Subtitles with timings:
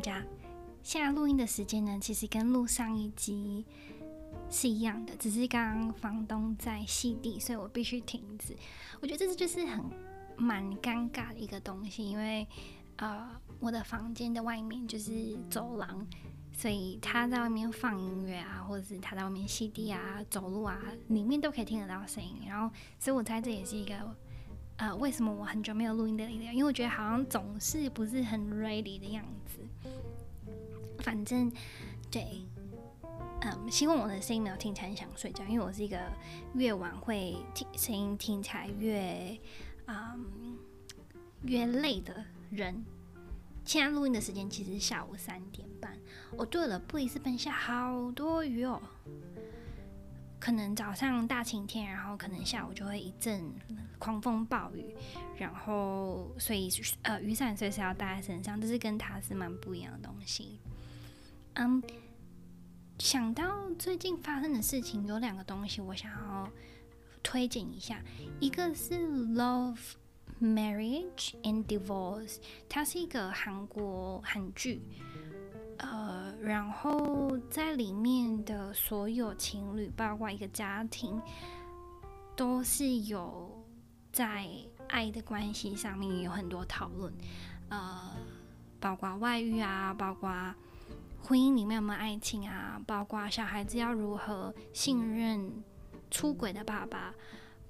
[0.00, 0.24] 家。
[0.82, 3.64] 现在录音的时间呢，其实跟录上一集
[4.48, 8.56] 是一样的，只是刚刚房东在吸地，所以我必须停止。
[9.00, 9.84] 我觉得这是就是很
[10.36, 12.46] 蛮尴尬的一个东西，因为
[12.96, 13.28] 呃，
[13.58, 16.06] 我的房间的外面就是走廊，
[16.52, 22.36] 所以他在外面放音乐啊，或者是他在外面吸地啊、走路啊，里面都可以听得到声音。
[22.48, 23.94] 然后，所以我猜这也是一个
[24.80, 29.58] 呃，为什么我很久没有录音的理由，因为我觉得好像总是不是很 ready 的样子。
[31.00, 31.52] 反正，
[32.10, 32.46] 对，
[33.42, 35.98] 嗯，希望我的声音没有听起来很想睡觉，因为我是一个
[36.54, 39.38] 越晚会听声音听起来越，
[39.86, 40.56] 嗯，
[41.42, 42.82] 越累的人。
[43.66, 45.94] 现在录音的时间其实是下午三点半。
[46.38, 48.80] 哦，对了，布里斯本下好多雨哦，
[50.40, 53.52] 可能早上大晴天，然后可能下午就会一阵
[53.98, 54.96] 狂风暴雨，
[55.36, 56.70] 然后所以
[57.02, 60.58] 呃雨伞随时要带在身上，这是跟塔斯曼不一样的东西。
[61.54, 61.82] 嗯
[62.98, 66.50] 想到最近发生的事情，有两个东西我想要
[67.22, 68.02] 推荐一下。
[68.40, 68.94] 一个是
[69.32, 69.78] 《Love,
[70.40, 72.34] Marriage and Divorce》，
[72.68, 74.82] 它是一个韩国韩剧。
[75.78, 81.20] 呃，然后在里面的所有情侣，包括一个家庭，
[82.34, 83.64] 都是有
[84.12, 84.48] 在
[84.88, 87.12] 爱的关系上面有很多讨论。
[87.68, 88.10] 呃，
[88.80, 90.54] 包括外遇啊，包括。
[91.22, 92.80] 婚姻里面有没有爱情啊？
[92.86, 95.62] 包括小孩子要如何信任
[96.10, 97.14] 出轨的爸爸，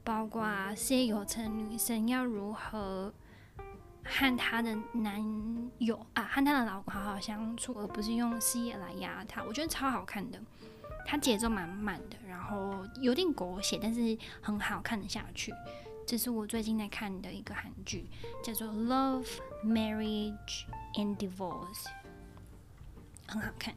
[0.04, 3.12] 包括事业有成女生要如何
[4.04, 5.22] 和她的男
[5.78, 9.42] 友啊，和她的老公好好相处，而不是用事业来压她。
[9.44, 10.40] 我觉得超好看的，
[11.06, 15.52] 它节奏蛮慢的，然后有点狗血，但是很好看得下去。
[16.06, 18.10] 这是我最近在看的一个韩剧，
[18.42, 19.28] 叫做《Love,
[19.64, 21.84] Marriage and Divorce》。
[23.28, 23.72] 很好看。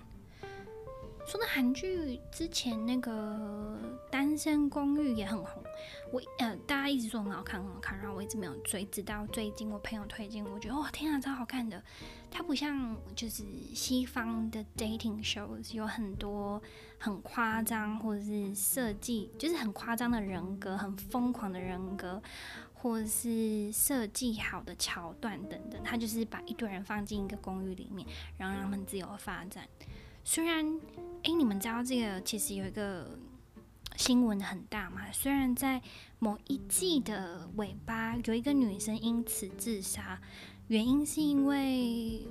[1.25, 3.11] 说到韩剧，之前那个
[4.11, 5.63] 《单身公寓》也很红。
[6.11, 8.83] 我呃，大家一直说很好看，很好看，然后我一直没有追。
[8.85, 11.81] 直到最近我朋友推荐，我觉得哇，天啊，超好看的！
[12.29, 16.61] 它不像就是西方的 dating shows，有很多
[16.97, 22.21] 很夸张或者是设计，就是很夸张的人格，很疯狂的人格。
[22.75, 28.05] 或者是设计好的桥段等等，他就是把一堆人放进一个公寓里面，
[28.37, 29.65] 然后让他们自由发展。
[30.23, 30.79] 虽然，
[31.23, 33.17] 哎，你们知道这个其实有一个
[33.97, 35.11] 新闻很大嘛？
[35.11, 35.81] 虽然在
[36.19, 40.19] 某一季的尾巴有一个女生因此自杀，
[40.67, 42.25] 原因是因为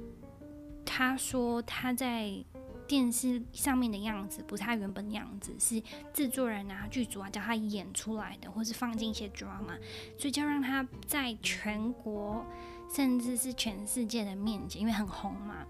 [0.84, 2.44] 她说她在。
[2.84, 5.82] 电视上面的样子不是她原本的样子，是
[6.12, 9.78] 制作人啊、剧组啊叫她演出来的，或是放进一些 drama，
[10.18, 12.44] 所以就让她在全国
[12.92, 15.64] 甚至是全世界的面前，因为很红嘛，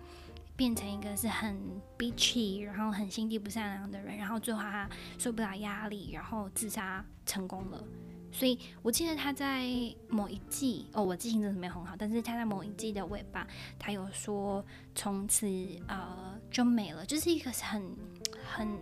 [0.57, 1.57] 变成一个是很
[1.99, 7.83] bitchy，然后很心地不善良的人，然后最后他受不了压力，然后自杀成功了。
[8.31, 9.69] 所以我记得他在
[10.09, 13.47] 某一季哦，我记性真的没有很好，但是他在某一季的尾巴，
[13.79, 14.65] 他有说
[14.95, 15.47] 从此
[15.87, 17.95] 呃就没了，就是一个很
[18.43, 18.79] 很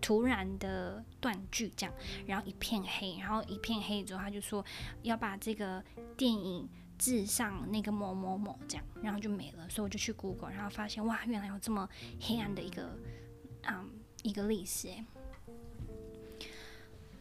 [0.00, 1.94] 突然的断句这样，
[2.26, 4.64] 然后一片黑，然后一片黑之后他就说
[5.02, 5.84] 要把这个
[6.16, 6.66] 电影
[6.98, 11.88] 致上那个某某某这样，然后就没了，所以我就去 Google，然后发现哇，原来有这么
[12.20, 12.98] 黑暗的一个
[13.66, 13.90] 嗯
[14.22, 15.04] 一个历史诶。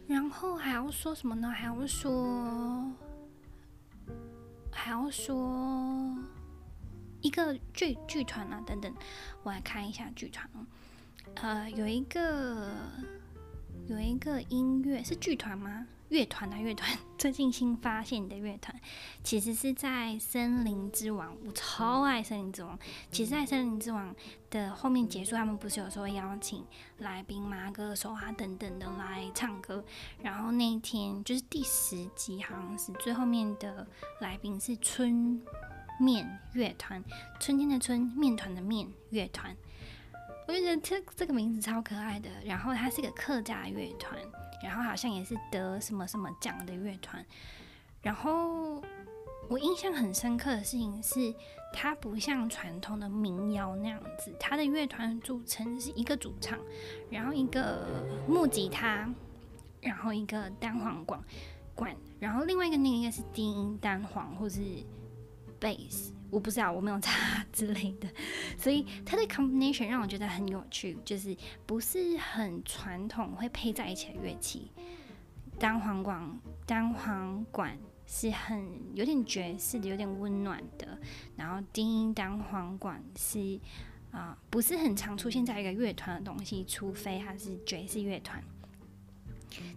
[0.05, 1.49] 然后还要说什么呢？
[1.49, 2.91] 还要说，
[4.69, 6.13] 还要说
[7.21, 8.93] 一个剧剧团啊，等等，
[9.43, 10.65] 我来看一下剧团哦。
[11.35, 12.75] 呃，有一个
[13.87, 15.85] 有一个音乐是剧团吗？
[16.07, 18.73] 乐团啊，乐团 最近新发现的乐团，
[19.23, 22.77] 其实是在《森林之王》，我超爱《森林之王》。
[23.11, 24.09] 其实，在《森林之王》
[24.49, 26.63] 的后面结束，他们不是有时候会邀请
[26.99, 29.83] 来宾嘛、歌手啊等等的来唱歌。
[30.21, 33.85] 然后那一天就是第十集，好像是最后面的
[34.21, 35.41] 来宾是春
[35.99, 37.03] 面乐团，
[37.37, 39.53] 春天的春，面团的面乐团。
[40.47, 42.29] 我就觉得这这个名字超可爱的。
[42.45, 44.17] 然后它是一个客家乐团。
[44.63, 47.23] 然后好像也是得什么什么奖的乐团，
[48.01, 48.81] 然后
[49.49, 51.35] 我印象很深刻的事情是，
[51.73, 56.57] 它不像传统的民谣那样子，它的乐团组成是一个主唱，
[57.09, 59.13] 然后一个木吉他，
[59.81, 61.21] 然后一个单簧管
[61.75, 64.61] 管，然后另外一个那个应该是低音单簧或是
[65.59, 66.13] 贝斯。
[66.33, 68.09] 我不知道，我没有查 之类的，
[68.57, 71.37] 所以它的 combination 让我觉得很有趣，就是
[71.67, 74.71] 不是很传统会配在一起的乐器。
[75.59, 77.77] 单簧管，单簧管
[78.07, 80.97] 是很有点爵士的，有点温暖的，
[81.35, 83.59] 然后低音单簧管是
[84.11, 88.43] 啊、不是很常出现在一个乐团的东西，除非它是爵士乐团。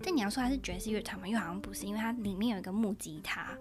[0.03, 3.57] 但你要说它是爵士乐团嘛，又好像不是，因为它里面有一个木吉他。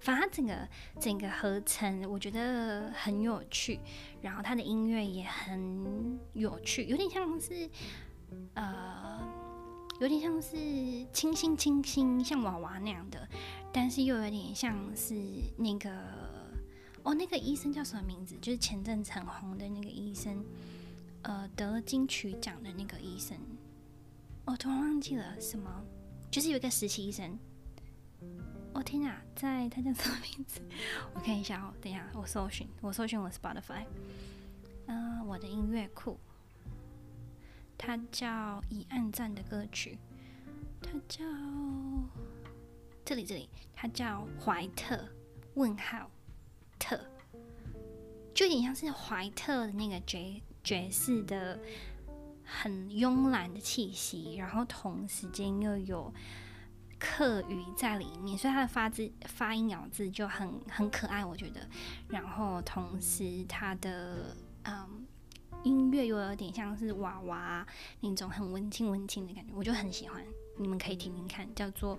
[0.00, 0.68] 反正它整个
[0.98, 3.78] 整个合成，我觉得很有趣，
[4.22, 7.68] 然后它的音乐也很有趣，有点像是
[8.54, 9.20] 呃，
[10.00, 10.56] 有点像是
[11.12, 13.28] 清新清新，像娃娃那样的，
[13.70, 15.14] 但是又有点像是
[15.58, 15.90] 那个
[17.02, 18.34] 哦，那个医生叫什么名字？
[18.40, 20.42] 就是前阵子很红的那个医生，
[21.20, 23.36] 呃，得了金曲奖的那个医生，
[24.50, 25.70] 我、突然忘记了什么，
[26.28, 27.38] 就是有一个实习医生。
[28.72, 30.60] 我、天哪，在他叫什么名字？
[31.14, 31.72] 我看一下哦。
[31.80, 33.84] 等一下，我搜寻，我搜寻我 Spotify，
[34.86, 36.18] 嗯、我的音乐库。
[37.78, 38.26] 他叫
[38.70, 39.96] 《已按赞的歌曲》，
[40.84, 41.24] 他叫
[43.04, 45.08] 这里这里，他叫怀特
[45.54, 46.10] 问号
[46.76, 47.00] 特，
[48.34, 51.56] 就有点像是怀特的那个爵爵士的
[52.60, 56.12] 很慵懒的气息，然后同时间又有。
[57.02, 61.66] 客语在里面，所以它的发字、发音、咬字就很很可爱，我觉得。
[62.08, 65.06] 然后同时，它的嗯
[65.62, 67.66] 音乐又有点像是娃娃
[68.00, 70.22] 那种很文青文青的感觉，我就很喜欢。
[70.58, 71.98] 你们可以听听看，叫做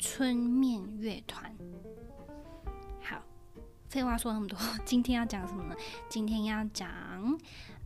[0.00, 1.54] 春面乐团。
[3.90, 4.56] 废话说那么多，
[4.86, 5.74] 今天要讲什么呢？
[6.08, 6.88] 今天要讲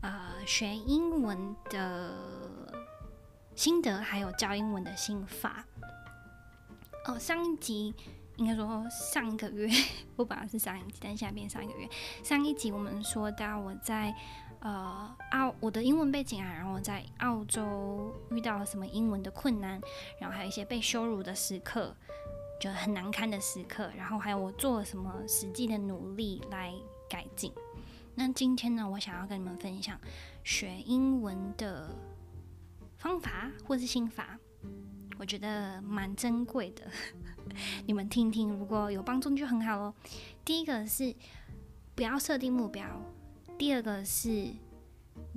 [0.03, 2.15] 呃学英文的
[3.55, 5.65] 心得，还有教英文的心法。
[7.06, 7.95] 哦，上一集
[8.37, 9.67] 应该说上个月，
[10.17, 11.89] 我本来是上一集，但现在变上一个月。
[12.23, 14.15] 上一集我们说到我在
[14.61, 19.81] 呃澳我的英文背景啊，然后我在澳洲遇到了什么英文的困难，
[20.21, 21.97] 然后还有一些被羞辱的时刻，
[22.65, 26.73] 就很难堪的时刻，然后还有我做了什么实际的努力来
[27.11, 27.53] 改进。
[28.15, 30.01] 那今天呢，我想要跟你们分享
[30.43, 31.95] 学英文的
[32.97, 34.39] 方法或是心法。
[35.19, 36.91] 我觉得蛮珍贵的，
[37.85, 39.93] 你们听听，如果有帮助就很好喽。
[40.43, 41.15] 第一个是
[41.95, 42.83] 不要设定目标，
[43.59, 44.49] 第二个是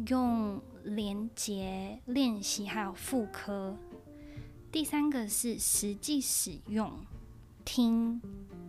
[0.08, 3.76] 用连结练习还有复刻，
[4.72, 6.90] 第三个是实际使用
[7.68, 8.22] 听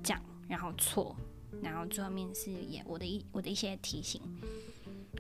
[0.03, 1.15] 讲然后错，
[1.63, 4.21] 然后最后面是也我的一我的一些提醒。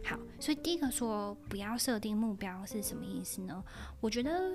[0.04, 3.64] 好，所以第一个说不要设定目标是什么意思呢？
[4.00, 4.52] 我觉得。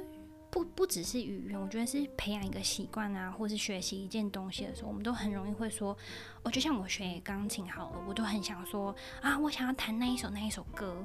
[0.53, 5.97] 不不只是语言，我觉得是培养一个习惯啊，或是学习一件东西的时候，我们都很容易会说，
[6.43, 11.03] 哦，就像我学钢琴好了，我都很想说啊，我想要弹那一首那一首歌，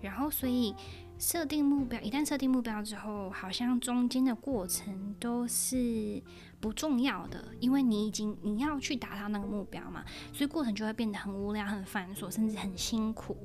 [0.00, 0.74] 然后所以
[1.20, 6.22] 设定目标，一旦设定目标之后，好像中间的过程都是
[6.58, 10.02] 不重要的，因为你已经你要去达到那个目标嘛，
[10.32, 13.36] 所以过程就会变得很无聊、很繁琐，甚至很辛苦。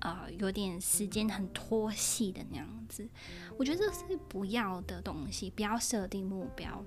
[0.00, 3.08] 呃，有点时间很拖戏的那样子，
[3.56, 6.84] 我觉得这是不要的东西，不要设定目标。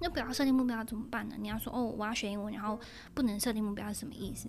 [0.00, 1.34] 那不要设定目标怎么办呢？
[1.38, 2.78] 你要说哦，我要学英文，然后
[3.12, 4.48] 不能设定目标是什么意思？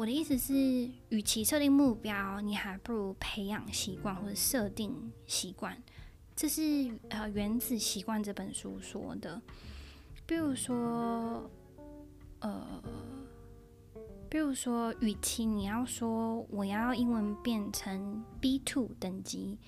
[0.00, 5.76] 我的意思是，与其设定目标，你还不如培养习惯或者设定习惯。
[6.34, 6.62] 这是
[7.10, 9.42] 呃《原子习惯》这本书说的。
[10.24, 11.50] 比如说，
[12.38, 12.82] 呃。
[14.30, 19.58] 比如说，与其你要说我要英文变成 B2 等级，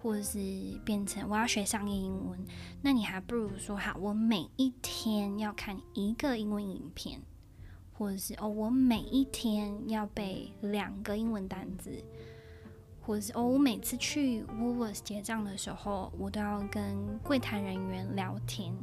[0.00, 0.40] 或者是
[0.84, 2.44] 变成我要学商业英文，
[2.80, 7.20] 那你还不如说好，我每一天要看一个英文影片，
[8.02, 12.02] 或者是哦，我每一天要背两个英文单词，
[13.00, 18.74] 或者是哦，我每次去 w o o l w o r t s 结账的时候，我都要跟柜台人员聊天。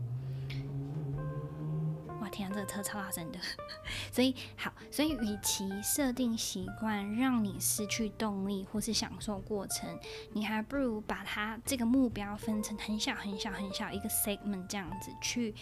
[2.22, 3.40] 哇天啊，这个车超大声的，
[4.10, 10.00] 所以好，所以与其设定习惯让你失去动力或是享受过程，
[10.32, 15.54] 你还不如把它这个目标分成很小很小很小一个 segment 这样子去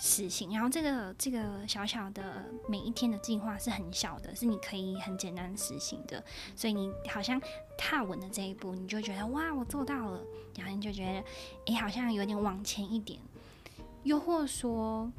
[0.00, 0.50] 实行。
[0.52, 6.24] 然后这个这个小小的每一天的计划是很小的，是你可以很简单实行的。
[6.56, 7.40] 所以你好像
[7.78, 10.20] 踏稳了这一步，你就觉得哇，我做到了，
[10.56, 11.24] 然后你就觉得
[11.66, 13.20] 诶，好像有点往前一点。
[14.02, 15.12] 又或说。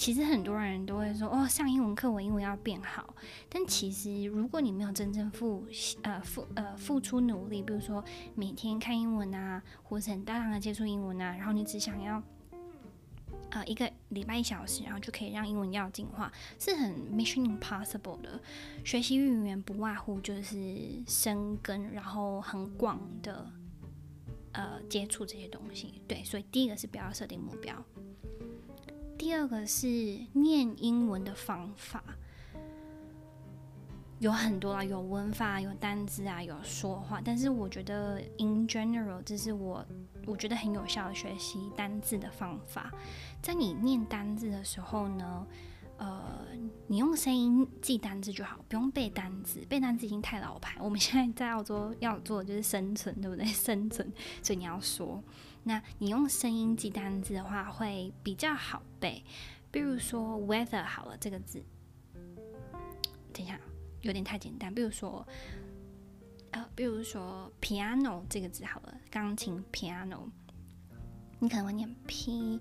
[0.00, 3.12] 其实很多人都会说哦，上英文课我英文要变好。
[3.48, 5.66] 但其实如果你没有真正付
[6.02, 8.04] 呃付呃付出努力，比如说
[8.36, 12.22] 每天看英文啊，或是很大量的接触英文啊，然后你只想要
[13.50, 18.40] 呃一个礼拜一小时，然后就可以让英文要进化，是很 mission impossible 的。
[18.84, 20.76] 学习语言不外乎就是
[21.06, 23.50] 生根，然后很广的
[24.52, 26.02] 呃接触这些东西。
[26.06, 27.74] 对，所以第一个是不要设定目标。
[29.16, 29.86] 第二个是
[30.32, 32.04] 念英文的方法，
[34.20, 37.20] 有很多啊，有文法，有单字啊，有说话。
[37.24, 39.84] 但是我觉得，in general，这是我
[40.28, 42.92] 我觉得很有效的学习单字的方法。
[43.42, 45.46] 在你念单字的时候呢，
[45.96, 46.46] 呃，
[46.86, 49.60] 你用声音记单字就好，不用背单字。
[49.68, 50.76] 背单字已经太老牌。
[50.80, 53.44] 我们现在在澳洲要做的就是生存，对不对？
[53.48, 55.22] 生存，所以你要说。
[55.64, 59.24] 那你用声音记单字的话，会比较好背。
[59.70, 61.64] 比如说 weather 好了，这个字，
[63.32, 63.58] 等一下。
[64.02, 65.26] 有点太简单，比如说，
[66.50, 70.28] 呃，比如说 piano 这个字好了，钢琴 piano，
[71.38, 72.60] 你可能会念 p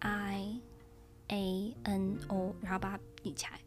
[0.00, 0.60] i
[1.28, 3.60] a n o，然后把它立起来，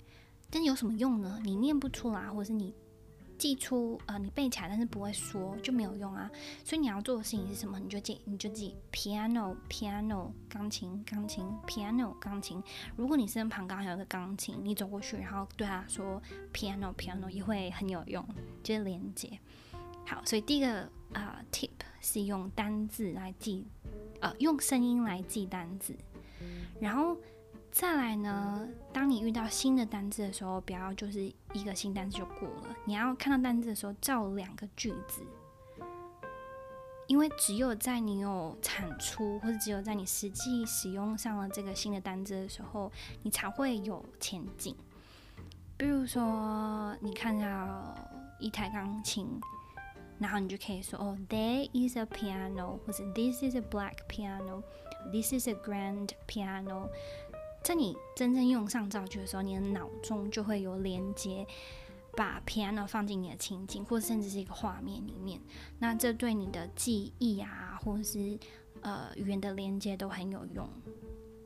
[0.50, 1.40] 但有什么用呢？
[1.44, 2.74] 你念不出来，或者是你。
[3.42, 6.30] 记出呃，你背起来，但是不会说就没有用啊。
[6.64, 7.80] 所以你要做的事情是什么？
[7.80, 12.62] 你就记，你就记 piano piano 钢琴钢琴 piano 钢琴。
[12.96, 16.22] 如果你身旁刚好有个钢琴，你走过去，然后对他说
[16.54, 18.24] piano piano 也会很有用，
[18.62, 19.40] 就是连接。
[20.06, 20.82] 好，所以第一个
[21.14, 23.66] 啊、呃、tip 是用单字来记，
[24.20, 25.96] 呃，用声音来记单字，
[26.80, 27.18] 然后。
[27.72, 31.24] 再来呢，当你遇到新的单字的时候，不要就是
[31.54, 32.76] 一个新单字就过了。
[32.86, 35.24] 你要看到单字的时候，造两个句子，
[37.08, 42.92] 因为只有在你有产出，或者只有在你实际使用上了这个新的单字的时候，
[43.24, 44.76] 你才会有前进。
[45.78, 47.96] 比如说，你看到
[48.38, 49.28] 一台钢琴，
[50.20, 56.90] 然后你就可以说：“哦，there is a piano”，或者 “this is a black piano”，“this is a grand piano”。
[57.64, 61.46] 在你真正用上造句的时候，你的脑中就会有连接，
[62.18, 65.40] 把 piano 放进你的情景，或甚至是一个画面里面。
[65.78, 68.38] 那这对你的记忆啊，或者是
[68.82, 70.68] 呃语言的连接都很有用。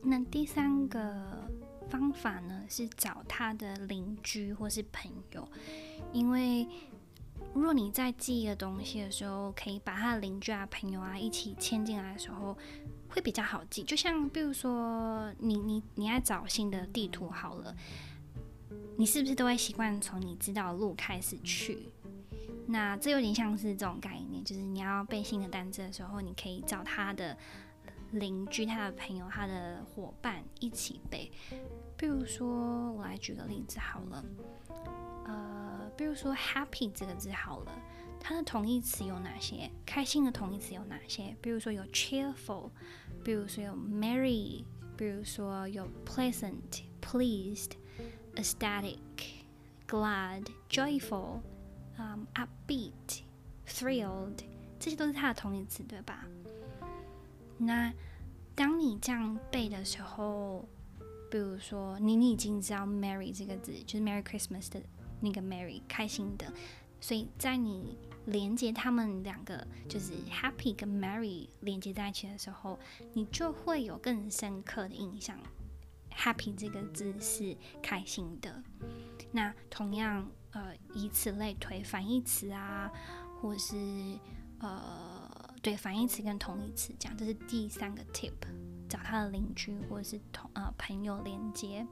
[0.02, 1.46] 那第三个
[1.90, 5.46] 方法呢，是找他的邻居或是朋友，
[6.12, 6.66] 因为
[7.52, 12.56] 如果你在记一个东西的时候，可以把他的邻居啊、朋友啊一起牵进来的时候。
[13.16, 17.74] 会比较好记，就像比如说你你你爱找新的地图好了，
[18.98, 21.88] 你是不是都会习惯从你知道的路开始去？
[22.66, 27.34] 那这有点像是这种概念，就是你要背新的单词的时候，你可以找他的
[28.10, 31.32] 邻居、他的朋友、他的伙伴一起背。
[31.96, 34.24] 比如说，我来举个例子好了，
[35.24, 37.72] 呃，比如说 happy 这个字好了。
[38.28, 39.70] 它的同义词有哪些？
[39.86, 41.36] 开心的同义词有哪些？
[41.40, 42.70] 比如说有 cheerful，
[43.22, 44.64] 比如说有 merry，
[44.96, 47.70] 比如说有 pleasant、pleased、
[48.34, 48.98] ecstatic、
[49.86, 51.38] glad、joyful、
[51.98, 53.20] um, upbeat、
[53.64, 54.38] thrilled，
[54.80, 56.26] 这些都是它的同义词，对吧？
[57.56, 57.92] 那
[58.56, 60.68] 当你这样背的时候，
[61.30, 64.82] 比如说你你已经知道 merry 这个字，就是 Merry Christmas 的
[65.20, 66.52] 那个 merry，开心的，
[67.06, 72.76] 所以在你连接他们两个就是 happy 跟 merry 连接在一起的时候，
[73.12, 75.38] 你就会有更深刻的印象。
[76.10, 78.60] happy 这个字是开心的。
[79.30, 82.90] 那同样，呃，以此类推，反义词啊，
[83.40, 83.76] 或是
[84.58, 88.32] 呃，对，反义词跟同义词讲，这是第三个 tip，
[88.88, 91.86] 找他的邻居或者是同呃朋友连接。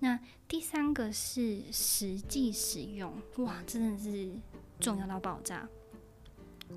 [0.00, 4.34] 那第三个是实际使用，哇，真的是。
[4.80, 5.68] 重要到爆炸！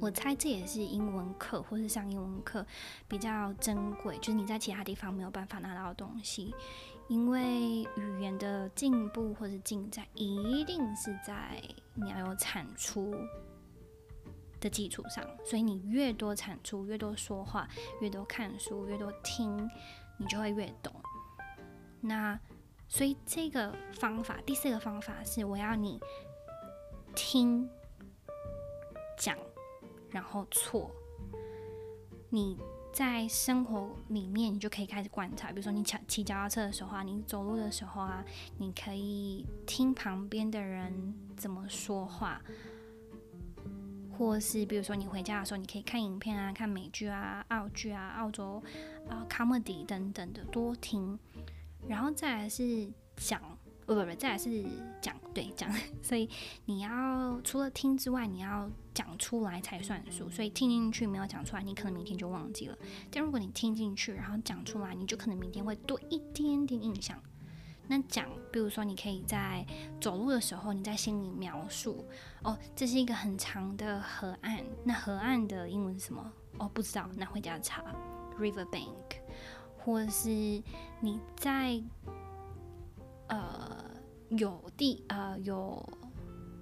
[0.01, 2.67] 我猜这也是英文课或是上英文课
[3.07, 6.53] 比较珍贵，就是你在其他地方没有办法拿到的东西。
[7.07, 11.63] 因为语言的进步或是进展，一定是在
[11.93, 13.15] 你要有产出
[14.59, 15.25] 的基础上。
[15.45, 17.65] 所以你越多产出，越多说话，
[18.01, 19.69] 越多看书，越多听，
[20.17, 20.93] 你就会越懂。
[22.01, 22.37] 那
[22.93, 25.99] 所以这个方法，第四个方法是我要你
[27.15, 27.67] 听。
[29.17, 29.35] 讲，
[30.11, 30.91] 然后错。
[32.29, 32.55] 你
[32.93, 35.49] 在生活里面，你就可以开始观察。
[35.49, 38.23] 比如说，你骑骑脚踏车的时候啊，你走路的时候啊，
[38.59, 42.39] 你可以听旁边的人怎么说话，
[44.15, 48.61] 或是比如说你回家的时候，你可以看影片啊，看美剧啊、澳剧啊、澳洲
[49.09, 51.17] 啊、comedy 等等的，多听。
[51.87, 53.41] 然后再来是讲。
[53.85, 54.63] 不不不，再来是
[55.01, 55.69] 讲，对讲，
[56.01, 56.29] 所以
[56.63, 60.29] 你要除了听之外，你要讲出来才算数。
[60.29, 62.77] 所以听进去没有讲出来，你可能明天就忘记了。
[63.11, 67.21] 但如果你听进去，然后讲出来，你就可能明天会多一点点印象。
[67.85, 69.65] 那讲，比如说你可以在
[69.99, 72.05] 走路的时候，你在心里描述，
[72.41, 74.63] 哦，这是一个很长的河岸。
[74.85, 76.31] 那河岸的英文是什么？
[76.57, 77.83] 哦，不知道，那回家查。
[78.39, 79.17] River bank，
[79.83, 80.29] 或是
[80.99, 81.81] 你在。
[83.27, 83.89] 呃，
[84.29, 85.81] 有地呃有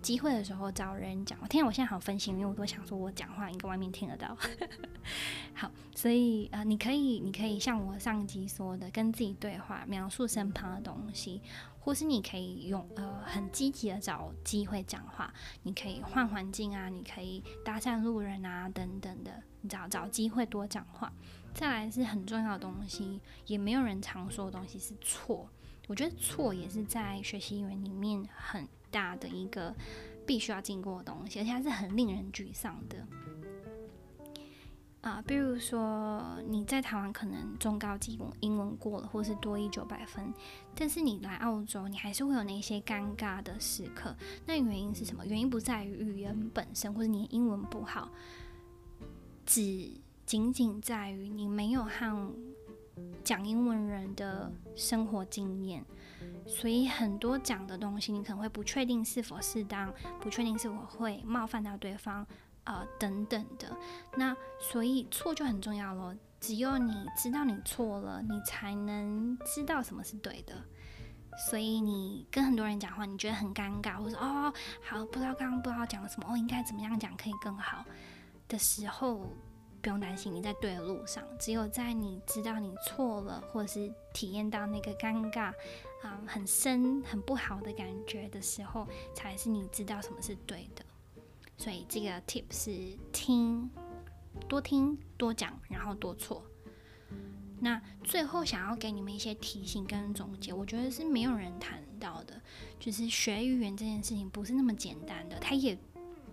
[0.01, 1.37] 机会的时候找人讲。
[1.41, 4.37] 我天啊，我现在好分心，因为我都想说我讲话应该外面听得到。
[5.53, 11.41] 好，所以呃，你可以你可以像我上集说的，跟自己对话，描述身旁的东西。
[11.79, 21.11] 或是你可以用呃很积极的找机会讲话，你可以换环境啊，你可以搭讪路人啊等等的，你找找机会多讲话。
[21.53, 25.47] 再来是很重要的东西，也没有人常说的东西是错。
[25.87, 29.75] 我觉得错也是在学习语言里面很大的一个
[30.25, 33.05] 必须要经过的东西，而且它是很令人沮丧的。
[35.01, 40.31] 啊，比如说你在台湾可能中高级英文过了，或是多一九百分，
[40.75, 44.15] 但是你来澳洲，你还是会有那些尴尬的时刻。
[44.45, 45.25] 那原因是什么？
[45.25, 48.11] 原因不在于语言本身，或者你英文不好，
[49.43, 49.89] 只
[50.31, 52.33] 仅仅在于你没有和
[53.21, 55.83] 讲英文人的生活经验，
[56.47, 62.25] 所以很多讲的东西你可能会不确定是否适当，不确定是否会冒犯到对方。
[62.63, 63.75] 呃，等等的，
[64.15, 66.15] 那所以错就很重要咯。
[66.39, 70.55] 只有你知道你错了，你才能知道什么是对的。
[71.49, 77.83] 所以你跟很多人讲话，你觉得很尴尬，或者哦，好，不知道刚刚不知道讲了什么，哦，应该怎么样讲可以更好
[78.47, 79.27] 的时候，
[79.81, 81.23] 不用担心，你在对的路上。
[81.39, 85.53] 只有在你知道你错了，或者是体验到那个尴尬，
[86.03, 90.85] 啊、很深、很不好的感觉的时候，才是你知道什么是对的。
[91.57, 93.69] 所以这个 tip 是听，
[94.47, 96.43] 多听多讲，然后多错。
[97.59, 102.41] 那最后想要给你们一些提醒跟总结，我觉得是没有人谈到的，
[102.79, 105.77] 就是学语言这件事情不是那么简单的，它也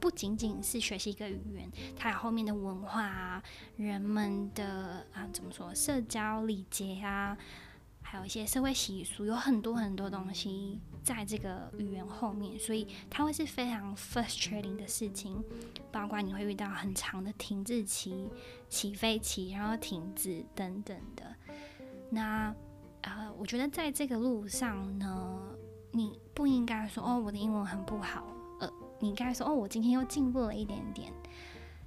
[0.00, 3.42] 不仅仅是学习一个语言，它有后面的文化啊，
[3.76, 7.36] 人们的啊怎么说，社交礼节啊。
[8.00, 15.44] 还有一些社会习俗，有很多很多东西在这个语言后面，所以它会是非常 frustrating 的事情。
[15.92, 18.30] 包括你会遇到很长的停滞期、
[18.70, 21.36] 起飞期，然后停止等等的。
[22.08, 22.54] 那
[23.02, 25.42] 呃，我觉得在这个路上呢，
[25.90, 28.26] 你不应该说哦，我的英文很不好，
[29.00, 31.12] 你该说哦，我今天又进步了一点点，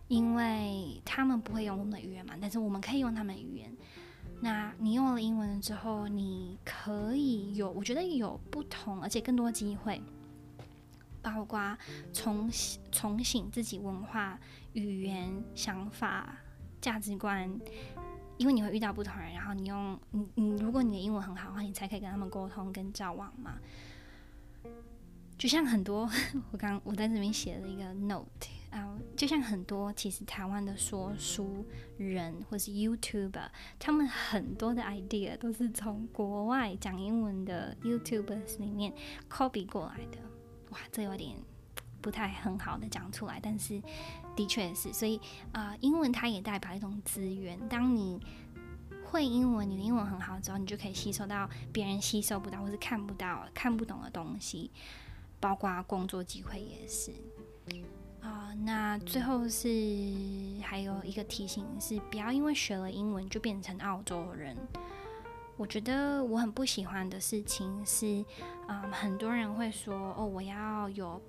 [0.08, 3.76] 因为他们不会用我们的语言嘛，但是我们可以用他们的语言。
[4.44, 10.02] 那你用了英文之后，你可以有，我觉得有不同，而且更多机会，
[11.22, 11.78] 包括
[12.12, 12.50] 重
[12.92, 14.40] 重醒自己文化、
[14.74, 16.38] 语言、想法、
[16.80, 17.60] 价值观，
[18.38, 23.60] 因为你会遇到不同人，然后你用你你，如果你的英文很好的话，你才可以跟他们沟通跟交往嘛。
[25.42, 26.08] 就像很多，
[26.54, 28.48] 我刚我在这边写了一个 note。
[28.70, 31.66] 啊就像很多其实台湾的说书
[31.98, 33.50] 人或是 YouTuber，
[33.80, 38.94] 他们很多的 idea 都是从国外讲英文的 YouTubers 里面
[39.28, 40.20] copy 过来的。
[40.70, 41.36] 哇，这有点
[42.02, 43.82] 不太很好的讲出来，但是
[44.36, 44.94] 的确是。
[44.94, 45.20] 所以
[45.54, 47.58] 啊英文它也代表一种资源。
[47.68, 48.22] 当你
[49.04, 54.70] 会英文，你的英文很好之后，你就可以吸收到别人吸收不到或是看不到、看不懂的东西，
[55.42, 57.12] 包括工作机会也是。
[58.22, 59.68] 啊、那最后是
[60.62, 64.56] 还有一个提醒是，不要因为学了英文就变成澳洲人。
[65.58, 68.24] 我觉得我很不喜欢的事情是，
[68.68, 71.20] 嗯、很多人会说，哦，我要有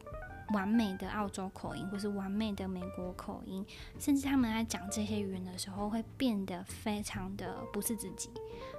[0.55, 3.65] 完美的澳洲口音，或是完美的美国口音，
[3.99, 8.31] 甚至他们在讲这些语言的时候会变得非常的不是自己。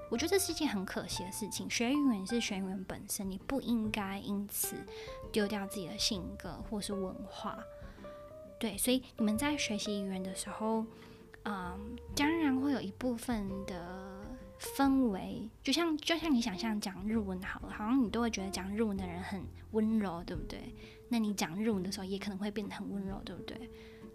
[0.10, 1.70] 我觉得这是一件很可惜的事情。
[1.70, 4.76] 学语言是学语言本身，你不应该因此
[5.32, 7.58] 丢掉自己的性格或是文化。
[8.60, 10.86] 对，所以你们在学习语言的时候，
[11.44, 14.22] 嗯，当然会有一部分的
[14.60, 20.74] 氛围，就像就像你想象讲日文好了，好像你都会觉得讲日文的人很温柔，对不对？
[21.10, 23.70] 那你讲日文的时候，也可能会变得很温柔，对不对？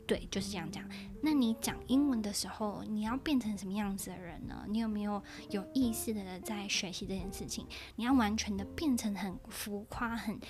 [0.08, 0.82] 对，就是这样讲。
[1.22, 4.64] 那你讲英文的时候，你要变成什么样子的人呢？
[4.66, 7.66] 你有没有有意识的在学习这件事情？
[7.96, 10.40] 你要完全的变成很浮夸、很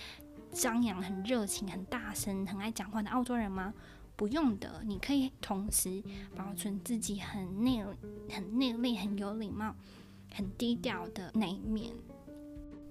[0.52, 3.74] 张扬、很热情、很大声、很爱讲话的澳洲人吗？
[4.14, 6.02] 不用的，你可以同时
[6.36, 7.84] 保存自己很内、
[8.30, 9.74] 很内敛、很有礼貌、
[10.32, 11.92] 很低调的那一面。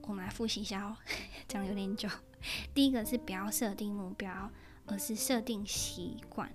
[0.01, 0.97] 我们来复习一下哦，
[1.47, 2.09] 讲有点久。
[2.73, 4.49] 第一个是不要设定目标，
[4.87, 6.51] 而是设定习惯。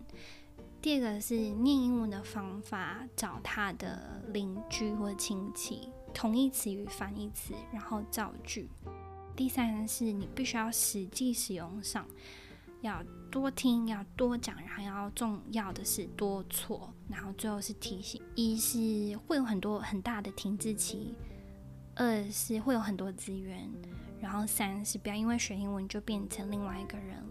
[0.81, 8.68] 第二个是念英文的方法，找他的邻居或亲戚，同义词与反义词，然后造句。
[9.37, 12.05] 第三是你必须要实际使用上，
[12.81, 21.14] 要多听，要多讲，然后要重要的是多错，然后最后是提醒：一是会有很多很大的停滞期，
[21.95, 23.71] 二是会有很多资源，
[24.21, 27.25] 然后三是不要因为学英文就变成另外一个人。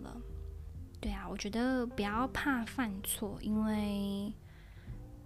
[1.01, 4.31] 对啊，我觉得不要怕犯错，因为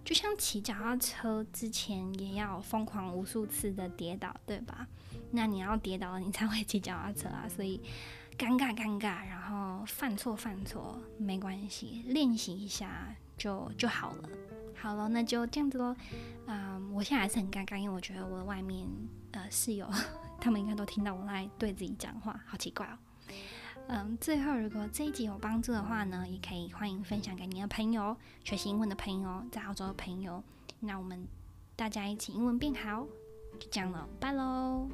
[0.02, 4.86] 就像骑脚踏车之前也要疯狂无数次的跌倒，对吧？
[5.30, 7.46] 那你要跌倒了，你才会骑脚踏车啊。
[7.46, 7.78] 所以
[8.38, 14.28] 尴尬尴尬，然后犯错犯错没关系，练习一下就就好了。
[14.80, 15.94] 好了，那就这样子喽。
[16.46, 18.88] 嗯，我现在还是很尴尬，因为我觉得我的外面
[19.32, 19.86] 呃室友
[20.40, 22.96] 他们应该都听到我在对自己讲话，好奇怪哦。
[23.88, 30.42] 嗯，最后如果这一集有帮助的话呢，也可以欢迎分享给你的朋友，学习英文的朋友，在澳洲的朋友。
[30.80, 31.26] 那我们
[31.76, 33.06] 大家一起英文变好，
[33.58, 34.88] 就这样了，拜喽。